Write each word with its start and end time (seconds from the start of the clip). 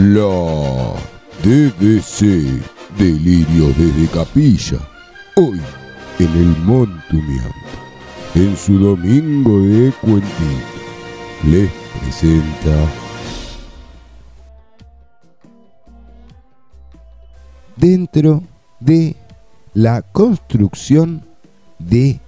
La 0.00 0.94
DDC, 1.42 2.62
Delirio 2.96 3.66
desde 3.76 4.06
Capilla, 4.06 4.78
hoy 5.34 5.60
en 6.20 6.30
el 6.36 6.56
Montumiante, 6.58 7.52
en 8.36 8.56
su 8.56 8.78
domingo 8.78 9.60
de 9.60 9.92
cuentito, 10.00 10.30
les 11.46 11.68
presenta 11.98 12.76
dentro 17.74 18.44
de 18.78 19.16
la 19.74 20.02
construcción 20.02 21.26
de 21.80 22.20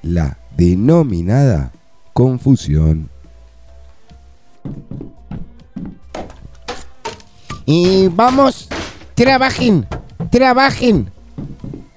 la 0.00 0.38
denominada 0.56 1.72
confusión. 2.14 3.10
Y 7.70 8.08
vamos, 8.08 8.66
trabajen, 9.14 9.86
trabajen. 10.30 11.10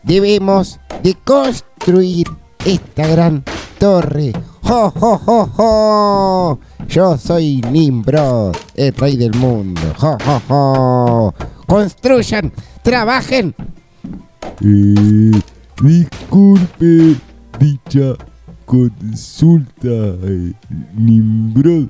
Debemos 0.03 0.81
de 1.02 1.16
construir 1.23 2.27
esta 2.66 3.07
gran 3.07 3.41
torre. 3.80 4.34
¡Jo, 4.63 4.91
jo, 4.91 5.17
jo, 5.17 5.45
jo! 5.47 6.59
Yo 6.89 7.17
soy 7.17 7.61
Nimrod, 7.71 8.53
el 8.75 8.94
rey 8.95 9.16
del 9.16 9.34
mundo. 9.35 9.80
¡Jo, 9.97 10.17
jo, 10.25 10.41
jo! 10.49 11.34
Construyan, 11.67 12.52
trabajen. 12.83 13.55
Eh, 14.59 15.41
disculpe 15.81 17.16
dicha 17.58 18.17
consulta, 18.66 19.88
eh, 19.88 20.52
Nimrod, 20.97 21.88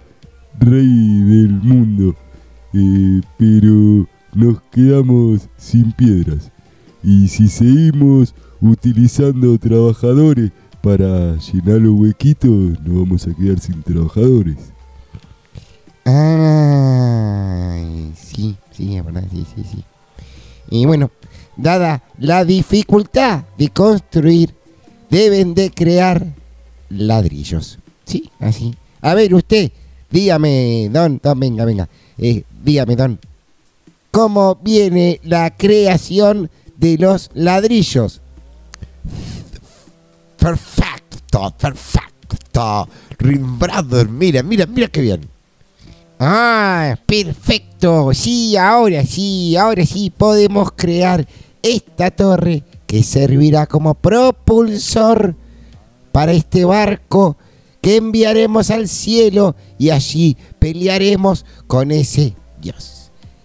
rey 0.60 1.22
del 1.24 1.60
mundo, 1.64 2.16
eh, 2.74 3.22
pero 3.38 4.08
nos 4.34 4.62
quedamos 4.72 5.50
sin 5.58 5.92
piedras. 5.92 6.52
Y 7.04 7.28
si 7.28 7.48
seguimos 7.48 8.34
utilizando 8.62 9.58
trabajadores 9.58 10.52
para 10.82 11.36
llenar 11.38 11.82
los 11.82 12.00
huequitos, 12.00 12.52
nos 12.52 12.96
vamos 12.96 13.28
a 13.28 13.34
quedar 13.34 13.60
sin 13.60 13.82
trabajadores. 13.84 14.58
Ay, 16.06 18.14
sí, 18.16 18.56
sí, 18.72 18.98
es 18.98 19.06
verdad, 19.06 19.24
sí, 19.32 19.46
sí, 19.56 19.64
sí. 19.64 19.84
Y 20.70 20.86
bueno, 20.86 21.12
dada 21.58 22.04
la 22.18 22.46
dificultad 22.46 23.44
de 23.58 23.70
construir, 23.70 24.54
deben 25.10 25.54
de 25.54 25.72
crear 25.72 26.26
ladrillos. 26.90 27.80
Sí, 28.06 28.32
así. 28.40 28.76
A 29.02 29.14
ver, 29.14 29.34
usted, 29.34 29.72
dígame, 30.10 30.90
don, 30.92 31.20
don, 31.22 31.40
venga, 31.40 31.66
venga. 31.66 31.90
Eh, 32.18 32.44
dígame, 32.64 32.96
don, 32.96 33.20
¿cómo 34.12 34.56
viene 34.56 35.20
la 35.24 35.56
creación 35.56 36.50
de 36.78 36.98
los 36.98 37.30
ladrillos? 37.34 38.22
Perfecto, 40.38 41.54
perfecto. 41.58 42.88
Ring 43.20 43.60
Brother, 43.60 44.10
mira, 44.10 44.44
mira, 44.44 44.66
mira 44.66 44.88
qué 44.88 45.02
bien. 45.02 45.30
Ah, 46.20 46.98
perfecto. 47.06 48.14
Sí, 48.14 48.56
ahora 48.58 49.04
sí, 49.06 49.56
ahora 49.56 49.86
sí 49.86 50.12
podemos 50.16 50.72
crear 50.76 51.28
esta 51.64 52.12
torre 52.12 52.64
que 52.86 53.04
servirá 53.04 53.66
como 53.66 53.94
propulsor 53.94 55.36
para 56.12 56.34
este 56.34 56.66
barco 56.66 57.38
que 57.82 57.96
enviaremos 57.96 58.70
al 58.70 58.88
cielo 58.88 59.56
y 59.80 59.90
allí 59.90 60.38
pelearemos 60.60 61.46
con 61.68 61.92
ese 61.92 62.36
Dios 62.62 63.02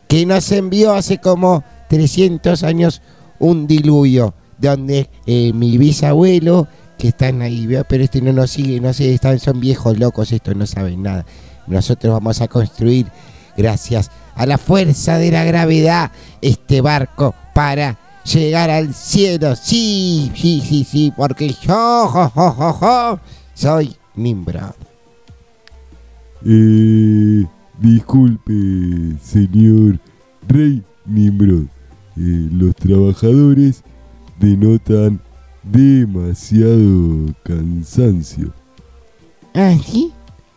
que 0.09 0.27
nos 0.27 0.50
envió 0.53 0.93
hace 0.93 1.19
como 1.19 1.65
300 1.88 2.62
años 2.62 3.03
un 3.38 3.66
diluvio 3.66 4.34
donde 4.59 5.10
eh, 5.27 5.53
mi 5.53 5.77
bisabuelo 5.78 6.66
que 6.99 7.09
están 7.09 7.43
ahí, 7.43 7.69
pero 7.88 8.05
este 8.05 8.22
no 8.22 8.32
nos 8.32 8.50
sigue, 8.50 8.81
no 8.81 8.93
sé, 8.93 9.12
están, 9.12 9.38
son 9.38 9.60
viejos 9.60 9.99
locos, 9.99 10.32
estos 10.32 10.56
no 10.56 10.66
saben 10.66 11.03
nada. 11.03 11.26
Nosotros 11.66 12.15
vamos 12.15 12.41
a 12.41 12.49
construir, 12.49 13.06
gracias 13.56 14.10
a 14.34 14.47
la 14.47 14.56
fuerza 14.56 15.19
de 15.19 15.31
la 15.31 15.44
gravedad, 15.44 16.10
este 16.41 16.81
barco 16.81 17.34
para 17.55 17.99
llegar 18.25 18.71
al 18.71 18.94
cielo. 18.94 19.55
Sí, 19.56 20.32
sí, 20.34 20.62
sí, 20.66 20.84
sí, 20.84 21.12
porque 21.15 21.49
yo 21.49 22.09
jo, 22.09 22.31
jo, 22.31 22.72
jo, 22.72 23.21
soy 23.53 23.94
Nimrod. 24.15 24.72
Eh, 26.47 27.44
disculpe, 27.78 28.53
señor 29.22 29.98
Rey 30.48 30.82
Nimrod. 31.04 31.66
Eh, 32.16 32.48
los 32.53 32.75
trabajadores 32.76 33.82
denotan 34.38 35.20
demasiado 35.62 37.34
cansancio. 37.42 38.53
Ah, 39.54 39.75
sí. 39.84 40.12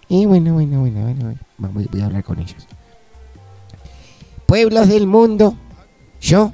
Eh, 0.09 0.25
bueno, 0.25 0.53
bueno, 0.53 0.79
bueno, 0.79 1.01
bueno, 1.01 1.23
bueno. 1.25 1.39
Vamos, 1.57 1.85
voy 1.91 2.01
a 2.01 2.05
hablar 2.05 2.23
con 2.23 2.39
ellos. 2.39 2.67
Pueblos 4.45 4.87
del 4.87 5.05
mundo, 5.05 5.55
yo, 6.19 6.53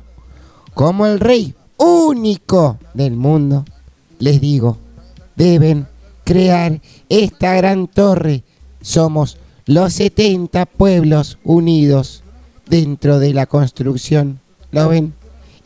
como 0.73 1.05
el 1.05 1.19
rey 1.19 1.55
único 1.77 2.77
del 2.93 3.15
mundo, 3.15 3.63
les 4.19 4.41
digo, 4.41 4.77
deben 5.35 5.87
crear 6.23 6.81
esta 7.07 7.53
gran 7.55 7.87
torre. 7.87 8.43
Somos 8.81 9.37
los 9.65 9.93
70 9.93 10.65
pueblos 10.65 11.37
unidos 11.43 12.23
dentro 12.67 13.19
de 13.19 13.33
la 13.33 13.45
construcción. 13.45 14.39
¿Lo 14.71 14.89
ven? 14.89 15.13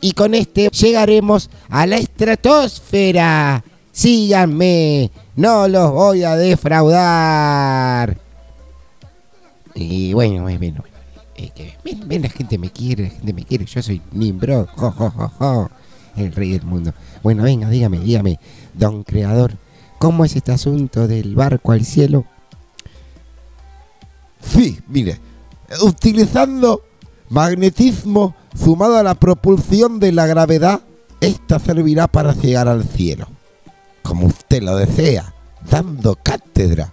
Y 0.00 0.12
con 0.12 0.34
este 0.34 0.68
llegaremos 0.70 1.50
a 1.68 1.86
la 1.86 1.96
estratosfera. 1.96 3.64
Síganme, 3.92 5.10
no 5.36 5.68
los 5.68 5.92
voy 5.92 6.22
a 6.22 6.36
defraudar. 6.36 8.16
Y 9.74 10.12
bueno, 10.14 10.42
bueno, 10.42 10.58
bueno. 10.58 10.84
ven, 11.84 12.08
ven, 12.08 12.22
la 12.22 12.28
gente 12.28 12.56
me 12.56 12.70
quiere, 12.70 13.04
la 13.04 13.10
gente 13.10 13.32
me 13.32 13.44
quiere. 13.44 13.64
Yo 13.66 13.82
soy 13.82 14.00
jo, 14.76 14.90
jo, 14.90 15.70
el 16.16 16.32
rey 16.32 16.52
del 16.52 16.64
mundo. 16.64 16.94
Bueno, 17.22 17.42
venga, 17.42 17.68
dígame, 17.68 17.98
dígame, 17.98 18.38
don 18.74 19.02
creador, 19.02 19.56
¿cómo 19.98 20.24
es 20.24 20.36
este 20.36 20.52
asunto 20.52 21.06
del 21.06 21.34
barco 21.34 21.72
al 21.72 21.84
cielo? 21.84 22.24
Sí, 24.60 24.78
mire, 24.88 25.18
utilizando 25.82 26.84
magnetismo 27.30 28.34
sumado 28.54 28.98
a 28.98 29.02
la 29.02 29.14
propulsión 29.14 29.98
de 29.98 30.12
la 30.12 30.26
gravedad, 30.26 30.82
esta 31.18 31.58
servirá 31.58 32.08
para 32.08 32.34
llegar 32.34 32.68
al 32.68 32.84
cielo, 32.84 33.26
como 34.02 34.26
usted 34.26 34.62
lo 34.62 34.76
desea, 34.76 35.32
dando 35.70 36.14
cátedra 36.22 36.92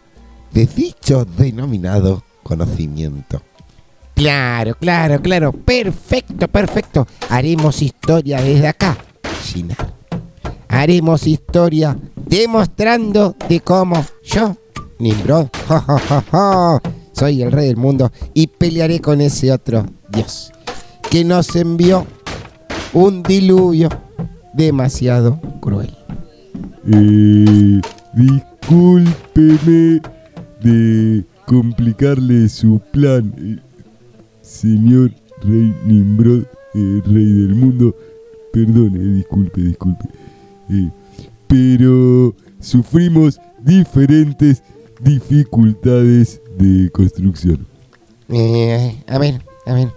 de 0.54 0.66
dicho 0.66 1.26
denominado 1.26 2.24
conocimiento. 2.42 3.42
Claro, 4.16 4.76
claro, 4.76 5.22
claro. 5.22 5.52
Perfecto, 5.52 6.48
perfecto. 6.48 7.06
Haremos 7.28 7.82
historia 7.82 8.42
desde 8.42 8.70
acá, 8.70 8.98
Shinar. 9.44 9.94
Haremos 10.70 11.28
historia 11.28 11.98
demostrando 12.16 13.36
de 13.50 13.60
cómo 13.60 14.06
yo, 14.24 14.56
Nimrod, 15.00 15.50
jo, 15.68 16.00
jo, 16.32 16.82
soy 17.18 17.42
el 17.42 17.52
rey 17.52 17.68
del 17.68 17.78
mundo 17.78 18.12
y 18.34 18.48
pelearé 18.48 19.00
con 19.00 19.22
ese 19.22 19.52
otro 19.52 19.86
Dios 20.10 20.52
que 21.10 21.24
nos 21.24 21.56
envió 21.56 22.06
un 22.94 23.24
diluvio 23.24 23.90
demasiado 24.54 25.40
cruel. 25.60 25.96
Eh, 26.86 27.82
discúlpeme 28.14 30.02
de 30.62 31.26
complicarle 31.46 32.50
su 32.50 32.80
plan, 32.92 33.34
eh, 33.38 33.58
señor 34.42 35.12
Rey 35.42 35.74
Nimrod, 35.86 36.44
eh, 36.76 37.02
Rey 37.06 37.34
del 37.34 37.56
mundo. 37.56 37.96
Perdone, 38.54 39.00
disculpe, 39.16 39.62
disculpe. 39.62 40.06
Pero 41.48 42.36
sufrimos 42.60 43.40
diferentes 43.64 44.62
dificultades 45.02 46.42
de 46.58 46.90
construcción. 46.92 47.66
Eh, 48.30 48.96
a 49.08 49.18
ver, 49.18 49.42
a 49.66 49.74
ver. 49.74 49.90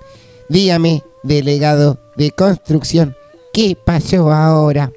Dígame, 0.48 1.02
delegado 1.22 1.98
de 2.16 2.30
construcción, 2.30 3.14
¿qué 3.52 3.76
pasó 3.84 4.32
ahora? 4.32 4.92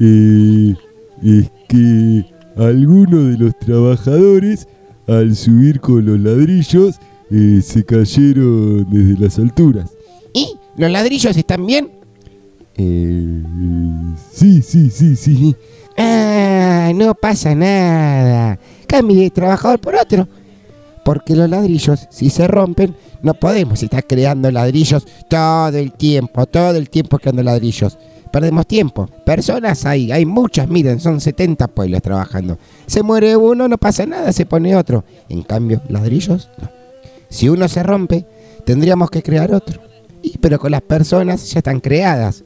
Eh, 0.00 0.74
es 1.22 1.50
que 1.68 2.24
algunos 2.56 3.30
de 3.30 3.38
los 3.38 3.58
trabajadores, 3.58 4.66
al 5.06 5.36
subir 5.36 5.80
con 5.80 6.04
los 6.04 6.18
ladrillos, 6.20 6.96
eh, 7.30 7.60
se 7.62 7.84
cayeron 7.84 8.86
desde 8.90 9.20
las 9.22 9.38
alturas. 9.38 9.90
¿Y 10.32 10.54
los 10.76 10.90
ladrillos 10.90 11.36
están 11.36 11.66
bien? 11.66 11.90
Eh, 12.76 13.42
sí, 14.32 14.62
sí, 14.62 14.90
sí, 14.90 15.16
sí. 15.16 15.56
Ah, 15.96 16.92
no 16.94 17.14
pasa 17.14 17.54
nada. 17.54 18.58
Cambie 18.86 19.22
de 19.22 19.30
trabajador 19.30 19.80
por 19.80 19.94
otro. 19.94 20.28
Porque 21.06 21.36
los 21.36 21.48
ladrillos, 21.48 22.08
si 22.10 22.30
se 22.30 22.48
rompen, 22.48 22.96
no 23.22 23.34
podemos 23.34 23.80
estar 23.80 24.04
creando 24.04 24.50
ladrillos 24.50 25.06
todo 25.28 25.78
el 25.78 25.92
tiempo, 25.92 26.46
todo 26.46 26.74
el 26.74 26.90
tiempo 26.90 27.20
creando 27.20 27.44
ladrillos. 27.44 27.96
Perdemos 28.32 28.66
tiempo. 28.66 29.08
Personas 29.24 29.86
hay, 29.86 30.10
hay 30.10 30.26
muchas, 30.26 30.66
miren, 30.66 30.98
son 30.98 31.20
70 31.20 31.68
pueblos 31.68 32.02
trabajando. 32.02 32.58
Se 32.88 33.04
muere 33.04 33.36
uno, 33.36 33.68
no 33.68 33.78
pasa 33.78 34.04
nada, 34.04 34.32
se 34.32 34.46
pone 34.46 34.74
otro. 34.74 35.04
En 35.28 35.44
cambio, 35.44 35.80
ladrillos, 35.88 36.50
no. 36.60 36.68
Si 37.28 37.48
uno 37.48 37.68
se 37.68 37.84
rompe, 37.84 38.26
tendríamos 38.64 39.08
que 39.08 39.22
crear 39.22 39.54
otro. 39.54 39.80
Pero 40.40 40.58
con 40.58 40.72
las 40.72 40.82
personas 40.82 41.48
ya 41.52 41.60
están 41.60 41.78
creadas. 41.78 42.42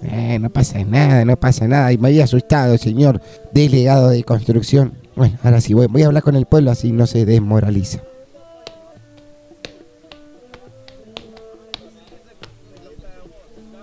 Eh, 0.00 0.38
no 0.40 0.48
pasa 0.48 0.82
nada, 0.82 1.26
no 1.26 1.36
pasa 1.38 1.68
nada. 1.68 1.92
Y 1.92 1.98
me 1.98 2.08
había 2.08 2.24
asustado, 2.24 2.78
señor 2.78 3.20
delegado 3.52 4.08
de 4.08 4.24
construcción. 4.24 4.94
Bueno, 5.18 5.36
ahora 5.42 5.60
sí, 5.60 5.74
voy, 5.74 5.88
voy 5.88 6.04
a 6.04 6.06
hablar 6.06 6.22
con 6.22 6.36
el 6.36 6.46
pueblo 6.46 6.70
así 6.70 6.92
no 6.92 7.04
se 7.08 7.24
desmoraliza. 7.24 7.98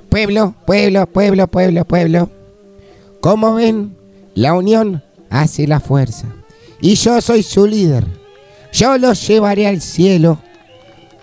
Pueblo, 0.07 0.55
pueblo, 0.65 1.05
pueblo, 1.07 1.47
pueblo, 1.47 1.83
pueblo. 1.83 2.29
Como 3.19 3.55
ven, 3.55 3.97
la 4.33 4.53
unión 4.53 5.03
hace 5.29 5.67
la 5.67 5.81
fuerza. 5.81 6.27
Y 6.79 6.95
yo 6.95 7.19
soy 7.19 7.43
su 7.43 7.67
líder. 7.67 8.05
Yo 8.71 8.97
los 8.97 9.27
llevaré 9.27 9.67
al 9.67 9.81
cielo, 9.81 10.39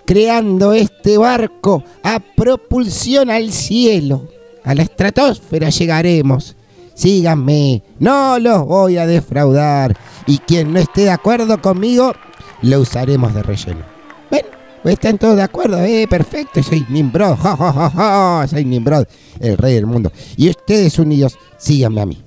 creando 0.05 0.73
este 0.73 1.17
barco 1.17 1.83
a 2.03 2.19
propulsión 2.19 3.31
al 3.31 3.51
cielo. 3.51 4.27
A 4.63 4.75
la 4.75 4.83
estratosfera 4.83 5.71
llegaremos. 5.71 6.55
Síganme, 6.93 7.83
no 7.99 8.39
los 8.39 8.65
voy 8.65 8.97
a 8.97 9.05
defraudar. 9.05 9.97
Y 10.27 10.37
quien 10.39 10.73
no 10.73 10.79
esté 10.79 11.01
de 11.01 11.11
acuerdo 11.11 11.61
conmigo, 11.61 12.13
lo 12.61 12.79
usaremos 12.79 13.33
de 13.33 13.43
relleno. 13.43 13.81
¿Ven? 14.29 14.45
¿Están 14.83 15.17
todos 15.17 15.35
de 15.35 15.43
acuerdo? 15.43 15.81
Eh, 15.81 16.07
perfecto, 16.07 16.61
soy 16.61 16.85
Nimrod. 16.89 17.35
Ja. 17.37 18.45
Soy 18.47 18.65
Nimrod, 18.65 19.05
el 19.39 19.57
rey 19.57 19.75
del 19.75 19.85
mundo. 19.85 20.11
Y 20.37 20.49
ustedes 20.49 20.99
unidos, 20.99 21.37
síganme 21.57 22.01
a 22.01 22.05
mí. 22.05 22.23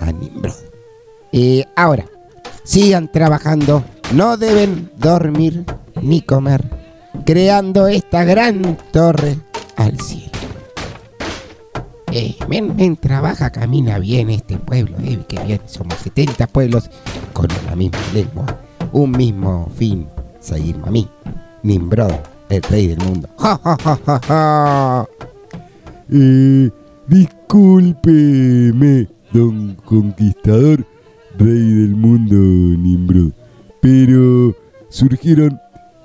A 0.00 0.12
Nimrod. 0.12 0.54
Y 1.32 1.64
ahora, 1.76 2.06
sigan 2.64 3.10
trabajando. 3.10 3.84
No 4.12 4.36
deben 4.36 4.90
dormir 4.96 5.64
ni 6.00 6.22
comer. 6.22 6.64
Creando 7.26 7.88
esta 7.88 8.24
gran 8.24 8.78
torre 8.92 9.38
al 9.76 10.00
cielo. 10.00 10.37
Eh, 12.20 12.34
ven, 12.48 12.96
trabaja, 12.96 13.50
camina 13.50 14.00
bien 14.00 14.28
este 14.28 14.58
pueblo, 14.58 14.96
eh, 15.04 15.20
qué 15.28 15.38
bien, 15.44 15.60
somos 15.66 15.94
70 15.98 16.48
pueblos 16.48 16.90
con 17.32 17.46
una 17.62 17.76
misma 17.76 18.00
lengua, 18.12 18.58
un 18.90 19.12
mismo 19.12 19.70
fin, 19.76 20.08
seguirme 20.40 20.88
a 20.88 20.90
mí, 20.90 21.08
Nimrod, 21.62 22.10
el 22.48 22.62
rey 22.64 22.88
del 22.88 22.98
mundo. 22.98 23.28
¡Ja, 23.38 23.60
ja, 23.62 23.76
ja, 23.84 24.00
ja, 24.04 24.20
ja! 24.26 25.06
Eh, 26.10 26.70
discúlpeme, 27.06 29.06
don 29.32 29.76
conquistador, 29.84 30.84
rey 31.38 31.72
del 31.72 31.94
mundo 31.94 32.34
Nimrod, 32.34 33.30
pero 33.80 34.56
surgieron 34.88 35.56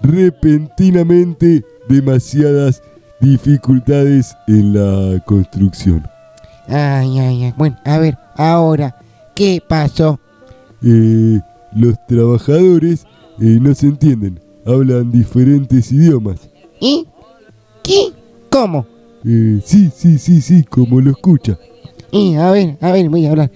repentinamente 0.04 1.66
demasiadas 1.90 2.84
dificultades 3.24 4.36
en 4.48 4.74
la 4.74 5.20
construcción. 5.22 6.06
Ay, 6.68 7.20
ay, 7.20 7.44
ay, 7.46 7.54
bueno, 7.58 7.78
a 7.86 7.98
ver, 7.98 8.18
ahora, 8.36 8.96
¿qué 9.34 9.64
pasó? 9.66 10.20
Eh, 10.84 11.40
los 11.74 11.96
trabajadores 12.08 13.06
eh, 13.40 13.58
no 13.62 13.74
se 13.74 13.88
entienden, 13.88 14.40
hablan 14.66 15.10
diferentes 15.10 15.92
idiomas. 15.92 16.50
¿Y? 16.80 17.08
¿Qué? 17.82 18.12
¿Cómo? 18.50 18.86
Eh, 19.26 19.62
sí, 19.66 19.90
sí, 19.96 20.18
sí, 20.18 20.42
sí, 20.42 20.64
como 20.64 21.00
lo 21.00 21.12
escucha. 21.12 21.58
Y, 22.12 22.36
a 22.36 22.52
ver, 22.52 22.78
a 22.82 22.92
ver, 22.92 23.10
voy 23.10 23.26
a 23.26 23.32
hablar. 23.32 23.52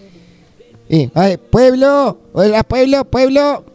Eh, 0.89 1.09
a 1.13 1.21
ver, 1.21 1.39
pueblo, 1.39 2.17
hola, 2.31 2.63
pueblo, 2.63 3.03
pueblo. 3.03 3.65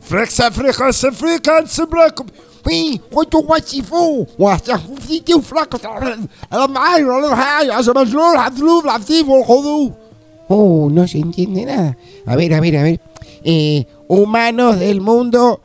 Frexa, 0.00 0.50
freja, 0.50 0.92
se 0.92 1.12
freca, 1.12 1.64
se 1.66 1.86
braco. 2.62 2.70
Uy, 2.70 3.00
oito 3.12 3.38
wasifu, 3.40 4.26
wasifu 4.38 5.42
flaco. 5.42 5.78
Oh, 10.48 10.88
no 10.90 11.06
se 11.06 11.18
entiende 11.18 11.64
nada. 11.66 11.96
A 12.26 12.36
ver, 12.36 12.54
a 12.54 12.60
ver, 12.60 12.76
a 12.76 12.82
ver. 12.82 13.00
Eh, 13.44 13.86
humanos 14.08 14.78
del 14.78 15.00
mundo. 15.00 15.60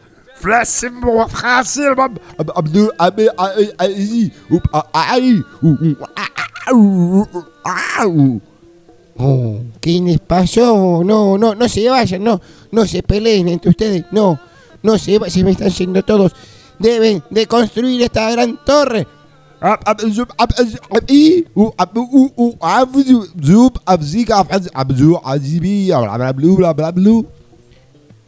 Oh, 9.18 9.60
¿qué 9.80 10.02
les 10.02 10.20
pasó? 10.20 11.02
No, 11.06 11.38
no, 11.38 11.56
no 11.56 11.70
se 11.70 11.90
vayan, 11.90 12.24
no, 12.24 12.42
no 12.72 12.86
se 12.86 13.04
peleen 13.04 13.48
entre 13.48 13.70
ustedes, 13.70 14.06
no, 14.12 14.40
no 14.82 14.98
se, 14.98 15.20
se 15.30 15.44
me 15.44 15.52
están 15.52 15.70
yendo 15.70 16.04
todos. 16.04 16.34
Deben 16.80 17.24
de 17.30 17.48
construir 17.48 18.02
esta 18.02 18.32
gran 18.32 18.60
torre. 18.66 19.08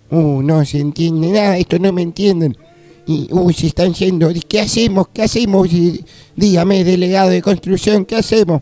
Uh, 0.10 0.42
no 0.42 0.64
se 0.64 0.80
entiende 0.80 1.28
nada, 1.30 1.58
esto 1.58 1.78
no 1.78 1.92
me 1.92 2.04
entienden. 2.04 2.56
Y, 3.06 3.28
uy, 3.32 3.54
se 3.54 3.68
están 3.68 3.94
yendo. 3.94 4.30
¿Qué 4.48 4.62
hacemos? 4.62 5.10
¿Qué 5.10 5.24
hacemos? 5.24 5.68
Dígame, 6.36 6.84
delegado 6.84 7.30
de 7.30 7.42
construcción, 7.42 8.06
¿qué 8.06 8.16
hacemos? 8.16 8.62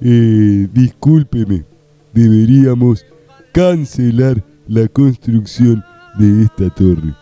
Eh, 0.00 0.68
discúlpeme, 0.72 1.64
deberíamos 2.12 3.04
cancelar 3.52 4.42
la 4.68 4.86
construcción 4.86 5.84
de 6.18 6.44
esta 6.44 6.72
torre. 6.74 7.14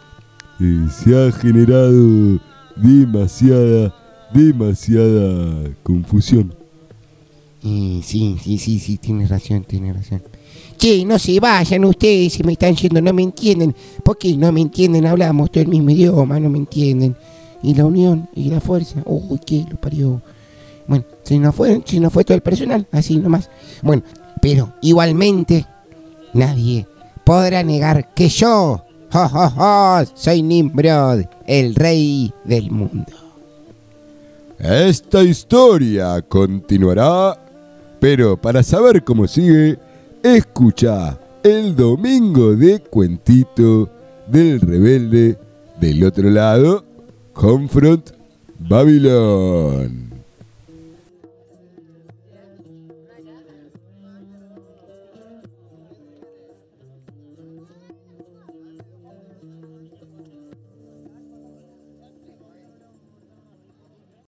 Se 0.58 1.14
ha 1.14 1.30
generado 1.32 2.40
demasiada, 2.76 3.94
demasiada 4.32 5.70
confusión. 5.82 6.54
Sí, 7.62 8.36
sí, 8.42 8.58
sí, 8.58 8.78
sí, 8.78 8.96
tienes 8.96 9.28
razón, 9.28 9.64
tienes 9.64 9.96
razón. 9.96 10.22
Che, 10.78 11.04
no 11.04 11.18
se 11.18 11.40
vayan 11.40 11.84
ustedes, 11.84 12.34
se 12.34 12.44
me 12.44 12.52
están 12.52 12.74
yendo, 12.76 13.00
no 13.00 13.12
me 13.12 13.22
entienden. 13.22 13.74
¿Por 14.04 14.16
qué 14.18 14.36
no 14.36 14.52
me 14.52 14.60
entienden? 14.60 15.06
Hablamos 15.06 15.50
todo 15.50 15.62
el 15.62 15.68
mismo 15.68 15.90
idioma, 15.90 16.38
no 16.38 16.48
me 16.48 16.58
entienden. 16.58 17.16
Y 17.62 17.74
la 17.74 17.84
unión 17.84 18.28
y 18.34 18.50
la 18.50 18.60
fuerza, 18.60 19.02
uy, 19.04 19.40
qué 19.44 19.64
lo 19.68 19.76
parió. 19.76 20.22
Bueno, 20.86 21.04
si 21.24 21.38
no 21.38 21.52
fue, 21.52 21.82
si 21.84 21.98
no 21.98 22.10
fue 22.10 22.24
todo 22.24 22.36
el 22.36 22.42
personal, 22.42 22.86
así 22.92 23.16
nomás. 23.16 23.50
Bueno, 23.82 24.02
pero 24.40 24.74
igualmente 24.82 25.66
nadie 26.32 26.86
podrá 27.24 27.62
negar 27.62 28.14
que 28.14 28.28
yo, 28.28 28.85
jo, 29.16 29.28
jo, 29.28 29.50
jo, 29.50 30.04
soy 30.14 30.42
Nimrod, 30.42 31.24
el 31.46 31.74
rey 31.74 32.32
del 32.44 32.70
mundo. 32.70 33.12
Esta 34.58 35.22
historia 35.22 36.20
continuará, 36.22 37.38
pero 37.98 38.36
para 38.36 38.62
saber 38.62 39.02
cómo 39.04 39.26
sigue, 39.26 39.78
escucha 40.22 41.18
el 41.42 41.74
domingo 41.74 42.54
de 42.56 42.80
cuentito 42.80 43.88
del 44.26 44.60
rebelde 44.60 45.38
del 45.80 46.04
otro 46.04 46.28
lado, 46.30 46.84
Confront 47.32 48.10
Babylon. 48.58 50.05